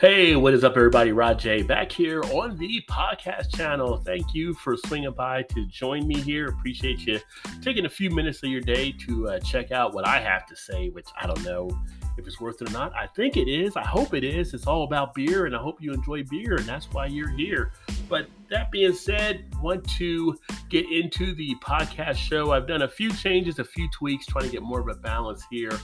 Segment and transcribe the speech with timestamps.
[0.00, 1.12] Hey, what is up, everybody?
[1.12, 3.98] Rod J back here on the podcast channel.
[3.98, 6.46] Thank you for swinging by to join me here.
[6.46, 7.20] Appreciate you
[7.60, 10.56] taking a few minutes of your day to uh, check out what I have to
[10.56, 11.68] say, which I don't know
[12.16, 12.94] if it's worth it or not.
[12.96, 13.76] I think it is.
[13.76, 14.54] I hope it is.
[14.54, 17.72] It's all about beer, and I hope you enjoy beer, and that's why you're here.
[18.08, 20.34] But that being said, want to
[20.70, 22.52] get into the podcast show.
[22.52, 25.44] I've done a few changes, a few tweaks, trying to get more of a balance
[25.50, 25.78] here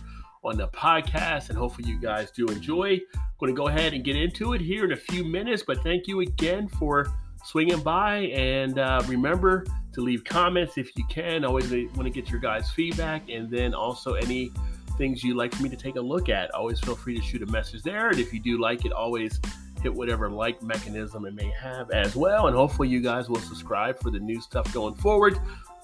[0.46, 3.00] on the podcast, and hopefully you guys do enjoy.
[3.14, 5.82] I'm going to go ahead and get into it here in a few minutes, but
[5.82, 7.06] thank you again for
[7.45, 11.45] swinging by, and uh, remember to leave comments if you can.
[11.45, 14.51] always want to get your guys' feedback, and then also any
[14.98, 16.54] things you'd like for me to take a look at.
[16.54, 19.40] Always feel free to shoot a message there, and if you do like it, always
[19.82, 22.46] hit whatever like mechanism it may have as well.
[22.46, 25.38] And hopefully, you guys will subscribe for the new stuff going forward.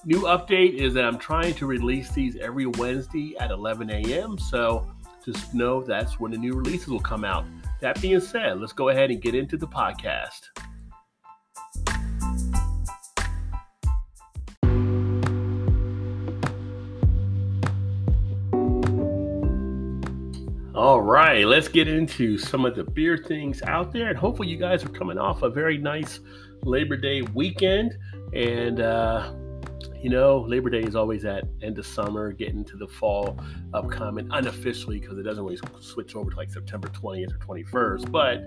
[0.05, 4.37] New update is that I'm trying to release these every Wednesday at 11 a.m.
[4.37, 4.91] So
[5.23, 7.45] just know that's when the new releases will come out.
[7.79, 10.41] That being said, let's go ahead and get into the podcast.
[20.75, 24.09] All right, let's get into some of the beer things out there.
[24.09, 26.19] And hopefully, you guys are coming off a very nice
[26.63, 27.97] Labor Day weekend.
[28.33, 29.31] And uh,
[30.03, 33.39] you know, Labor Day is always at end of summer, getting to the fall
[33.73, 38.11] upcoming unofficially because it doesn't always switch over to like September 20th or 21st.
[38.11, 38.43] But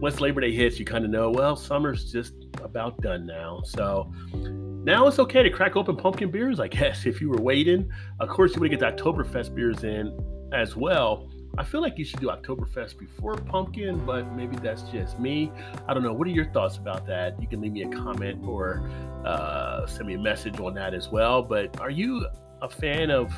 [0.00, 3.62] once Labor Day hits, you kind of know, well, summer's just about done now.
[3.64, 7.90] So now it's okay to crack open pumpkin beers, I guess, if you were waiting.
[8.20, 10.16] Of course, you want to get the Oktoberfest beers in
[10.52, 11.28] as well.
[11.56, 15.52] I feel like you should do Oktoberfest before pumpkin, but maybe that's just me.
[15.86, 16.12] I don't know.
[16.12, 17.40] What are your thoughts about that?
[17.40, 18.88] You can leave me a comment or
[19.24, 21.42] uh, send me a message on that as well.
[21.42, 22.26] But are you
[22.60, 23.32] a fan of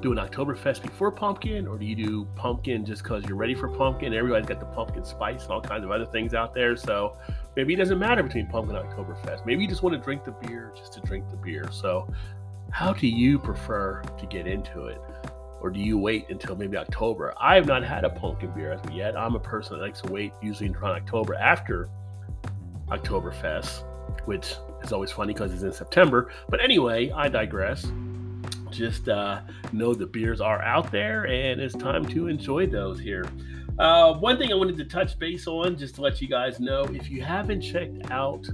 [0.00, 4.14] doing Oktoberfest before pumpkin, or do you do pumpkin just because you're ready for pumpkin?
[4.14, 6.76] Everybody's got the pumpkin spice and all kinds of other things out there.
[6.76, 7.18] So
[7.56, 9.44] maybe it doesn't matter between pumpkin and Oktoberfest.
[9.44, 11.68] Maybe you just want to drink the beer just to drink the beer.
[11.70, 12.08] So,
[12.70, 15.00] how do you prefer to get into it?
[15.64, 17.32] Or do you wait until maybe October?
[17.40, 19.16] I have not had a pumpkin beer as of yet.
[19.16, 21.88] I'm a person that likes to wait usually until October after
[22.88, 23.82] Oktoberfest,
[24.26, 26.30] which is always funny because it's in September.
[26.50, 27.90] But anyway, I digress.
[28.70, 29.40] Just uh,
[29.72, 33.24] know the beers are out there and it's time to enjoy those here.
[33.78, 36.84] Uh, one thing I wanted to touch base on, just to let you guys know,
[36.92, 38.46] if you haven't checked out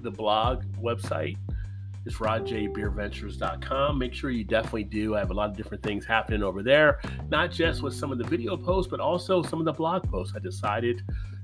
[0.00, 1.36] the blog website,
[2.06, 3.98] is rodjbeerventures.com.
[3.98, 5.16] Make sure you definitely do.
[5.16, 8.18] I have a lot of different things happening over there, not just with some of
[8.18, 10.34] the video posts, but also some of the blog posts.
[10.36, 11.02] I decided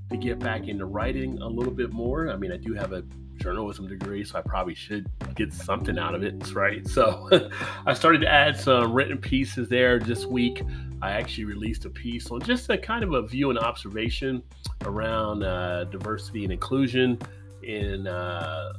[0.09, 2.29] to get back into writing a little bit more.
[2.29, 3.03] I mean, I do have a
[3.37, 6.87] journalism degree, so I probably should get something out of it, right?
[6.87, 7.49] So
[7.85, 10.63] I started to add some written pieces there this week.
[11.01, 14.43] I actually released a piece on just a kind of a view and observation
[14.85, 17.17] around uh, diversity and inclusion
[17.63, 18.73] in uh,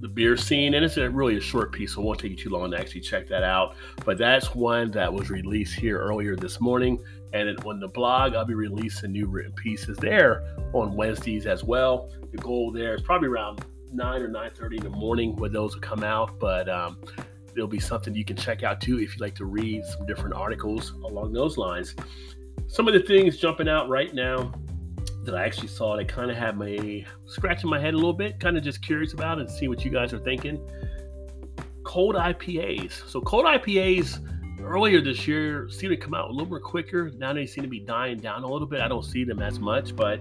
[0.00, 2.36] the beer scene, and it's a really a short piece, so it won't take you
[2.36, 3.74] too long to actually check that out.
[4.04, 8.44] But that's one that was released here earlier this morning, and on the blog, I'll
[8.44, 12.10] be releasing new written pieces there on Wednesdays as well.
[12.30, 15.74] The goal there is probably around nine or nine thirty in the morning when those
[15.74, 16.98] will come out, but um,
[17.54, 20.34] there'll be something you can check out too if you'd like to read some different
[20.34, 21.96] articles along those lines.
[22.68, 24.52] Some of the things jumping out right now
[25.24, 28.40] that I actually saw that kind of had me scratching my head a little bit,
[28.40, 30.60] kind of just curious about it and see what you guys are thinking.
[31.84, 33.08] Cold IPAs.
[33.08, 34.24] So cold IPAs
[34.62, 37.10] earlier this year seem to come out a little more quicker.
[37.16, 38.80] Now they seem to be dying down a little bit.
[38.80, 40.20] I don't see them as much, but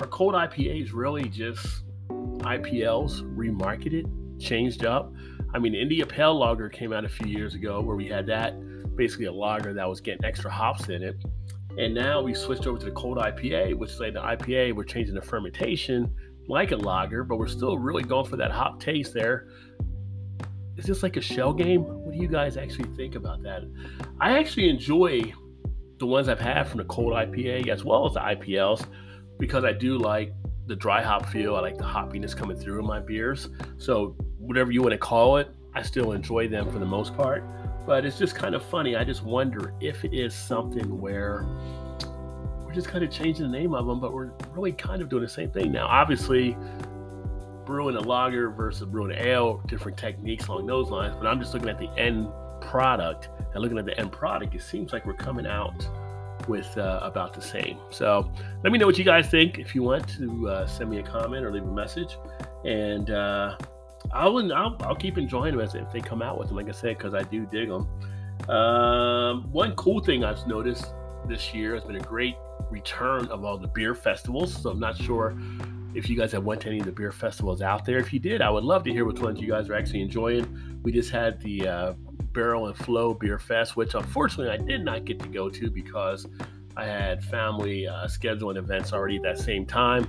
[0.00, 5.12] are cold IPAs really just IPLs remarketed, changed up?
[5.52, 8.54] I mean, India Pale Lager came out a few years ago where we had that
[8.96, 11.16] basically a lager that was getting extra hops in it.
[11.78, 14.84] And now we switched over to the cold IPA, which is like the IPA, we're
[14.84, 16.12] changing the fermentation
[16.48, 19.46] like a lager, but we're still really going for that hop taste there.
[20.76, 21.82] Is this like a shell game?
[21.82, 23.62] What do you guys actually think about that?
[24.20, 25.32] I actually enjoy
[25.98, 28.86] the ones I've had from the cold IPA as well as the IPLs
[29.38, 30.32] because I do like
[30.66, 31.54] the dry hop feel.
[31.56, 33.48] I like the hoppiness coming through in my beers.
[33.78, 37.44] So, whatever you want to call it, I still enjoy them for the most part.
[37.86, 38.96] But it's just kind of funny.
[38.96, 41.44] I just wonder if it is something where
[42.64, 45.22] we're just kind of changing the name of them, but we're really kind of doing
[45.22, 45.86] the same thing now.
[45.86, 46.56] Obviously,
[47.64, 51.16] brewing a lager versus brewing ale, different techniques along those lines.
[51.16, 52.28] But I'm just looking at the end
[52.60, 54.54] product and looking at the end product.
[54.54, 55.88] It seems like we're coming out
[56.48, 57.78] with uh, about the same.
[57.90, 58.30] So
[58.62, 59.58] let me know what you guys think.
[59.58, 62.16] If you want to uh, send me a comment or leave a message,
[62.64, 63.56] and uh,
[64.12, 66.56] I'll, I'll, I'll keep enjoying them as if they come out with them.
[66.56, 67.88] Like I said, because I do dig them.
[68.48, 70.86] Um, one cool thing I've noticed
[71.26, 72.34] this year has been a great
[72.70, 74.54] return of all the beer festivals.
[74.62, 75.36] So I'm not sure
[75.94, 77.98] if you guys have went to any of the beer festivals out there.
[77.98, 80.80] If you did, I would love to hear which ones you guys are actually enjoying.
[80.82, 81.92] We just had the uh,
[82.32, 86.26] Barrel and Flow Beer Fest, which unfortunately I did not get to go to because
[86.76, 90.08] I had family uh, scheduling events already at that same time,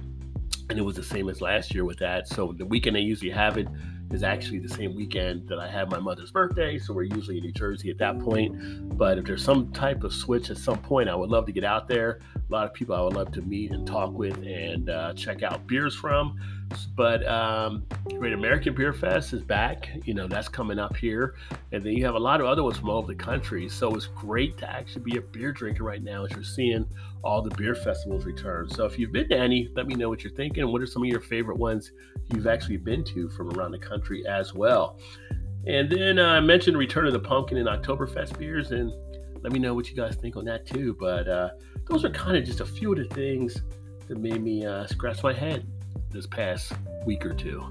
[0.72, 2.30] and it was the same as last year with that.
[2.30, 3.68] So the weekend I usually have it
[4.10, 6.80] is actually the same weekend that I have my mother's birthday.
[6.80, 8.98] So we're usually in New Jersey at that point.
[8.98, 11.66] But if there's some type of switch at some point, I would love to get
[11.66, 12.20] out there.
[12.36, 15.44] A lot of people I would love to meet and talk with and uh, check
[15.44, 16.40] out beers from.
[16.96, 17.86] But um,
[18.18, 19.90] Great American Beer Fest is back.
[20.06, 21.36] You know, that's coming up here.
[21.72, 23.70] And then you have a lot of other ones from all over the country.
[23.70, 26.86] So it's great to actually be a beer drinker right now as you're seeing
[27.24, 28.70] all the beer festivals return.
[28.70, 30.72] So if you've been to any, let me know what you're thinking.
[30.72, 31.92] What are some of your favorite ones
[32.34, 35.00] you've actually been to from around the country as well?
[35.68, 38.92] And then uh, I mentioned Return of the Pumpkin and Oktoberfest beers, and
[39.44, 40.96] let me know what you guys think on that too.
[41.00, 41.50] But uh,
[41.88, 43.62] those are kind of just a few of the things
[44.08, 45.68] that made me uh, scratch my head
[46.12, 46.74] this past
[47.06, 47.64] week or two.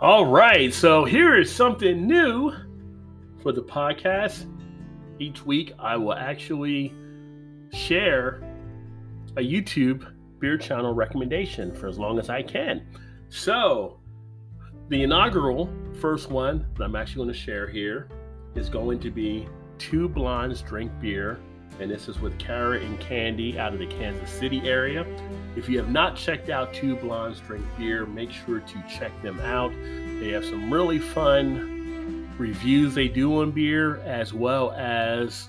[0.00, 2.52] All right, so here is something new
[3.40, 4.46] for the podcast
[5.18, 6.94] each week I will actually
[7.72, 8.42] share
[9.36, 12.86] a YouTube beer channel recommendation for as long as I can.
[13.28, 14.00] So,
[14.88, 18.08] the inaugural first one that I'm actually going to share here
[18.54, 19.48] is going to be
[19.78, 21.38] Two Blondes Drink Beer.
[21.80, 25.06] And this is with Kara and Candy out of the Kansas City area.
[25.56, 29.40] If you have not checked out Two Blondes Drink Beer, make sure to check them
[29.40, 29.72] out.
[30.20, 31.81] They have some really fun
[32.38, 35.48] reviews they do on beer as well as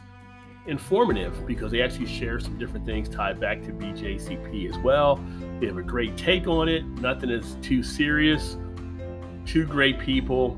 [0.66, 5.24] informative because they actually share some different things tied back to BJCP as well.
[5.60, 6.86] They have a great take on it.
[6.86, 8.58] Nothing is too serious.
[9.46, 10.58] Two great people.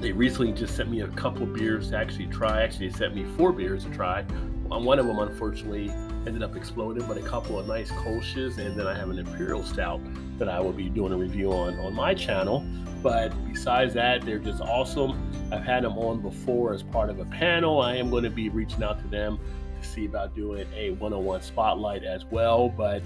[0.00, 2.62] They recently just sent me a couple beers to actually try.
[2.62, 4.22] Actually, they sent me four beers to try.
[4.68, 5.92] One of them, unfortunately,
[6.28, 9.64] ended up exploding, but a couple of nice Kolsch's, and then I have an Imperial
[9.64, 10.00] Stout
[10.38, 12.64] that I will be doing a review on on my channel.
[13.02, 15.32] But besides that, they're just awesome.
[15.50, 17.80] I've had them on before as part of a panel.
[17.80, 19.40] I am going to be reaching out to them
[19.80, 22.68] to see about doing a one-on-one spotlight as well.
[22.68, 23.02] But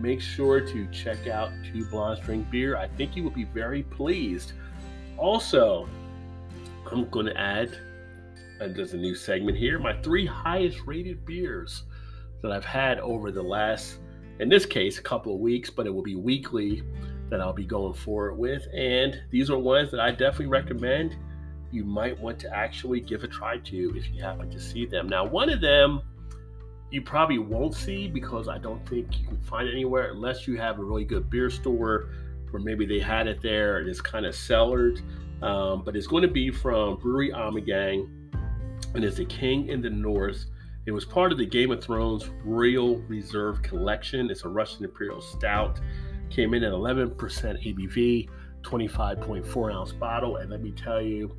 [0.00, 2.76] make sure to check out Two Blondes Drink Beer.
[2.76, 4.52] I think you will be very pleased.
[5.16, 5.88] Also,
[6.90, 7.78] I'm going to add,
[8.60, 11.84] and there's a new segment here, my three highest rated beers
[12.42, 13.98] that I've had over the last,
[14.40, 16.82] in this case, a couple of weeks, but it will be weekly
[17.30, 18.66] that I'll be going forward with.
[18.74, 21.16] And these are ones that I definitely recommend
[21.70, 25.08] you might want to actually give a try to if you happen to see them.
[25.08, 26.00] Now, one of them
[26.90, 30.56] you probably won't see because I don't think you can find it anywhere unless you
[30.56, 32.08] have a really good beer store
[32.50, 35.02] where maybe they had it there and it's kind of cellared.
[35.42, 38.08] Um, but it's going to be from Brewery Ommegang
[38.94, 40.46] and it's the King in the North.
[40.88, 44.30] It was part of the Game of Thrones Royal Reserve Collection.
[44.30, 45.78] It's a Russian Imperial Stout.
[46.30, 48.30] Came in at 11% ABV,
[48.62, 50.36] 25.4 ounce bottle.
[50.36, 51.36] And let me tell you,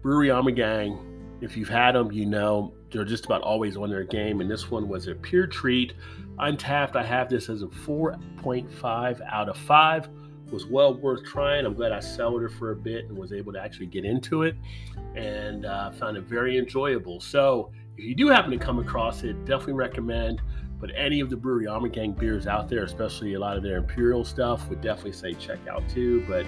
[0.00, 0.96] Brewery Ommegang,
[1.40, 4.40] if you've had them, you know they're just about always on their game.
[4.40, 5.94] And this one was a pure treat.
[6.38, 10.08] Untappd, I have this as a 4.5 out of 5.
[10.52, 11.66] Was well worth trying.
[11.66, 14.42] I'm glad I cellared it for a bit and was able to actually get into
[14.42, 14.54] it
[15.16, 17.20] and uh, found it very enjoyable.
[17.20, 20.40] So, if you do happen to come across it, definitely recommend.
[20.80, 24.24] But any of the Brewery Ommegang beers out there, especially a lot of their Imperial
[24.24, 26.24] stuff, would definitely say check out too.
[26.26, 26.44] But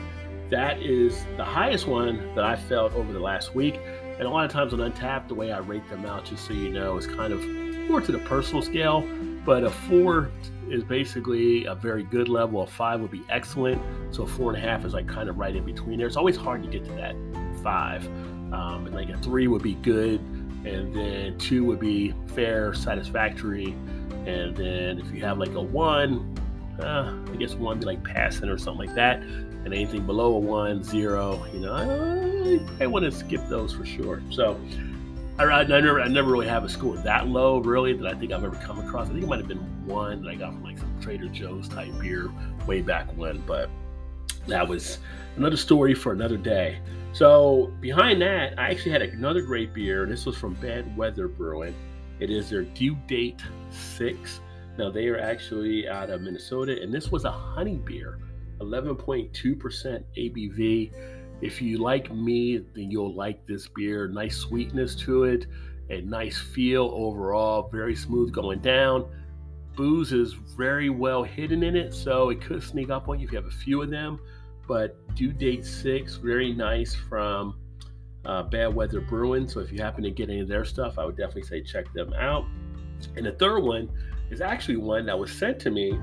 [0.51, 3.79] that is the highest one that I felt over the last week.
[4.19, 6.53] And a lot of times on Untappd, the way I rate them out, just so
[6.53, 7.47] you know, is kind of
[7.89, 9.07] more to the personal scale.
[9.45, 10.31] But a four
[10.71, 12.63] is basically a very good level.
[12.63, 13.81] A five would be excellent.
[14.13, 16.07] So a four and a half is like kind of right in between there.
[16.07, 17.15] It's always hard to get to that
[17.63, 18.05] five.
[18.53, 20.21] Um, and like a three would be good,
[20.65, 23.77] and then two would be fair, satisfactory,
[24.27, 26.35] and then if you have like a one,
[26.81, 29.23] uh, I guess one be like passing or something like that.
[29.23, 33.87] And anything below a one, zero, you know, I, I want to skip those for
[33.87, 34.21] sure.
[34.31, 34.61] So
[35.39, 38.33] I, I, never, I never really have a score that low, really, that I think
[38.33, 39.09] I've ever come across.
[39.09, 41.69] I think it might have been one that I got from like some Trader Joe's
[41.69, 42.31] type beer
[42.67, 43.71] way back when, but
[44.47, 44.99] that was
[45.37, 46.79] another story for another day.
[47.15, 50.05] So behind that, I actually had another great beer.
[50.05, 51.75] This was from Bad Weather Brewing
[52.21, 54.41] it is their due date six.
[54.79, 58.19] Now they are actually out of Minnesota, and this was a honey beer,
[58.61, 59.33] 11.2%
[60.17, 60.93] ABV.
[61.41, 64.09] If you like me, then you'll like this beer.
[64.09, 65.47] Nice sweetness to it,
[65.91, 69.07] a nice feel overall, very smooth going down.
[69.77, 73.33] Booze is very well hidden in it, so it could sneak up on you if
[73.33, 74.21] you have a few of them.
[74.67, 77.57] But due date six, very nice from
[78.25, 79.49] uh, Bad Weather Brewing.
[79.49, 81.93] So if you happen to get any of their stuff, I would definitely say check
[81.93, 82.45] them out.
[83.17, 83.91] And the third one
[84.31, 85.99] is actually one that was sent to me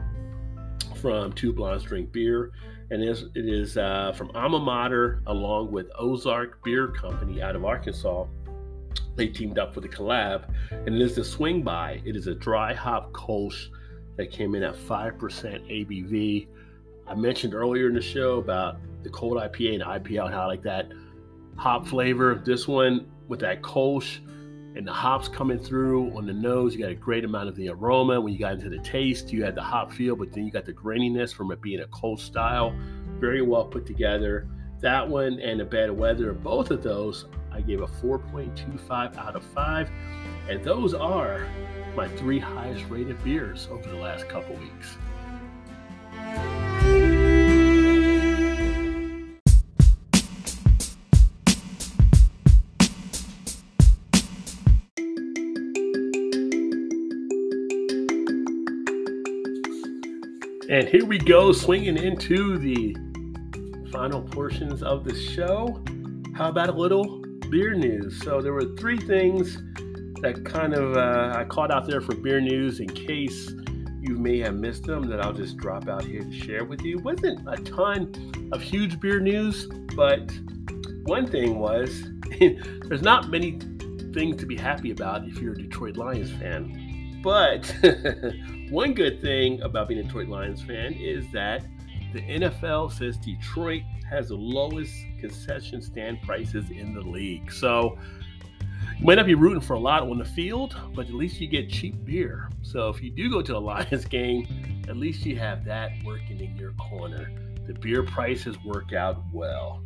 [0.96, 2.52] from Two Blondes Drink Beer.
[2.92, 7.56] And it is, it is uh, from Alma Mater along with Ozark Beer Company out
[7.56, 8.26] of Arkansas.
[9.16, 10.54] They teamed up for the collab.
[10.72, 12.02] And it is the Swing By.
[12.06, 13.68] It is a dry hop Kolsch
[14.18, 16.48] that came in at 5% ABV.
[17.08, 20.46] I mentioned earlier in the show about the cold IPA and IPA and how I
[20.46, 20.92] like that
[21.58, 22.42] hop flavor.
[22.46, 24.20] This one with that Kolsch
[24.76, 27.70] and the hops coming through on the nose, you got a great amount of the
[27.70, 28.20] aroma.
[28.22, 30.66] When you got into the taste, you had the hop feel, but then you got
[30.66, 32.74] the graininess from it being a cold style.
[33.20, 34.48] Very well put together.
[34.80, 39.44] That one and the bad weather, both of those, I gave a 4.25 out of
[39.44, 39.92] 5.
[40.50, 41.46] And those are
[41.96, 44.98] my three highest rated beers over the last couple weeks.
[60.72, 62.96] And here we go, swinging into the
[63.92, 65.84] final portions of the show.
[66.34, 68.24] How about a little beer news?
[68.24, 69.58] So, there were three things
[70.22, 73.52] that kind of uh, I caught out there for beer news in case
[74.00, 77.00] you may have missed them that I'll just drop out here to share with you.
[77.00, 80.32] Wasn't a ton of huge beer news, but
[81.04, 82.02] one thing was
[82.40, 83.60] there's not many
[84.14, 86.81] things to be happy about if you're a Detroit Lions fan.
[87.24, 87.74] But
[88.70, 91.66] one good thing about being a Detroit Lions fan is that
[92.14, 97.52] the NFL says Detroit has the lowest concession stand prices in the league.
[97.52, 97.98] So
[99.00, 101.48] you might not be rooting for a lot on the field, but at least you
[101.48, 102.50] get cheap beer.
[102.62, 106.40] So if you do go to a Lions game, at least you have that working
[106.40, 107.32] in your corner.
[107.68, 109.82] The beer prices work out well.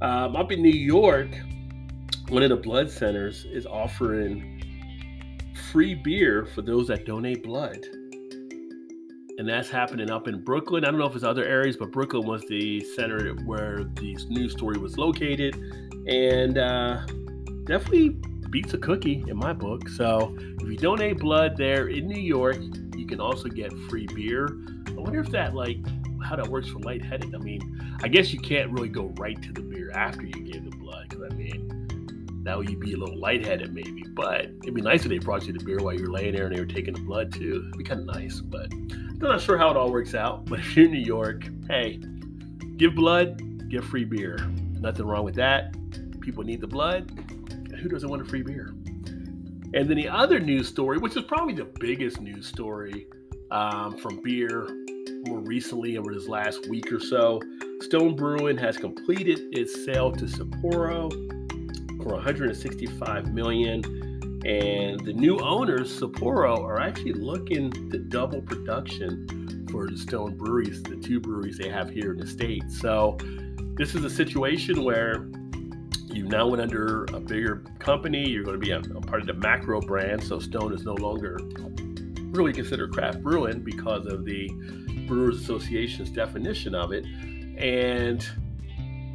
[0.00, 1.28] Um, up in New York,
[2.28, 4.55] one of the blood centers is offering
[5.76, 7.84] free beer for those that donate blood.
[9.36, 10.86] And that's happening up in Brooklyn.
[10.86, 14.52] I don't know if it's other areas, but Brooklyn was the center where the news
[14.52, 15.54] story was located.
[16.08, 17.04] And uh,
[17.64, 18.16] definitely
[18.48, 19.86] beats a cookie in my book.
[19.90, 22.56] So if you donate blood there in New York,
[22.96, 24.48] you can also get free beer.
[24.88, 25.76] I wonder if that, like,
[26.24, 27.34] how that works for lightheaded.
[27.34, 30.65] I mean, I guess you can't really go right to the beer after you give
[32.46, 34.04] now you'd be a little lightheaded maybe.
[34.14, 36.56] But it'd be nice if they brought you the beer while you're laying there and
[36.56, 37.64] they were taking the blood too.
[37.66, 40.46] It'd be kind of nice, but I'm not sure how it all works out.
[40.46, 42.00] But if you're in New York, hey,
[42.76, 44.38] give blood, get free beer.
[44.80, 45.74] Nothing wrong with that.
[46.20, 47.10] People need the blood.
[47.82, 48.68] Who doesn't want a free beer?
[49.74, 53.08] And then the other news story, which is probably the biggest news story
[53.50, 54.68] um, from beer
[55.26, 57.40] more recently over this last week or so,
[57.80, 61.10] Stone Brewing has completed its sale to Sapporo
[62.06, 63.82] for 165 million.
[64.44, 70.82] And the new owners, Sapporo, are actually looking to double production for the Stone breweries,
[70.84, 72.70] the two breweries they have here in the state.
[72.70, 73.18] So
[73.76, 75.28] this is a situation where
[76.04, 78.28] you now went under a bigger company.
[78.28, 80.22] You're going to be a, a part of the macro brand.
[80.22, 81.38] So Stone is no longer
[82.30, 84.48] really considered craft brewing because of the
[85.08, 87.04] Brewers Association's definition of it.
[87.58, 88.24] And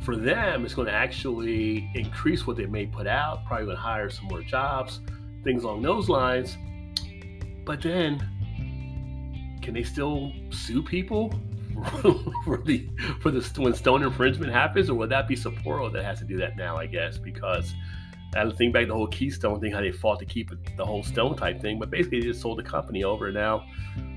[0.02, 3.82] for them, it's going to actually increase what they may put out, probably going to
[3.82, 5.00] hire some more jobs,
[5.44, 6.58] things along those lines.
[7.66, 8.20] But then,
[9.62, 11.32] can they still sue people
[12.44, 12.90] for the
[13.22, 16.38] for the when stone infringement happens, or would that be Sapporo that has to do
[16.38, 16.78] that now?
[16.78, 17.74] I guess because
[18.36, 21.36] I think back the whole Keystone thing, how they fought to keep the whole Stone
[21.36, 23.66] type thing, but basically they just sold the company over, now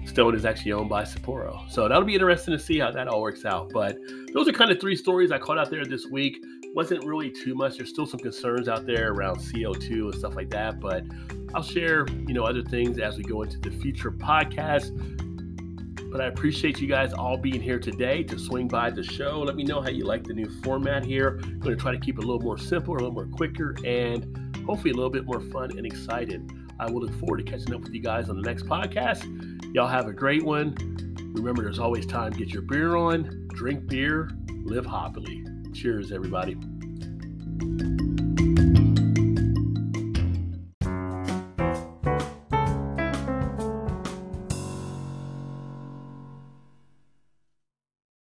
[0.07, 1.69] Stone is actually owned by Sapporo.
[1.71, 3.71] So that'll be interesting to see how that all works out.
[3.73, 3.99] But
[4.33, 6.43] those are kind of three stories I caught out there this week.
[6.75, 7.77] Wasn't really too much.
[7.77, 11.05] There's still some concerns out there around CO2 and stuff like that, but
[11.55, 14.91] I'll share, you know, other things as we go into the future podcast.
[16.11, 19.41] But I appreciate you guys all being here today to swing by the show.
[19.41, 21.41] Let me know how you like the new format here.
[21.43, 23.77] I'm going to try to keep it a little more simple, a little more quicker,
[23.85, 26.53] and hopefully a little bit more fun and excited.
[26.79, 29.54] I will look forward to catching up with you guys on the next podcast.
[29.75, 30.73] Y'all have a great one.
[31.35, 34.31] Remember, there's always time to get your beer on, drink beer,
[34.63, 35.45] live happily.
[35.73, 36.55] Cheers, everybody.